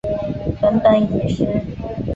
[0.59, 1.45] 梵本已失。